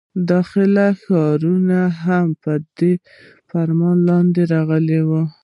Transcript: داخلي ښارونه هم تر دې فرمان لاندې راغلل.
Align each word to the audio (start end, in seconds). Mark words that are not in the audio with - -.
داخلي 0.29 0.87
ښارونه 1.01 1.79
هم 2.03 2.27
تر 2.43 2.59
دې 2.77 2.93
فرمان 3.49 3.97
لاندې 4.09 4.41
راغلل. 4.53 5.05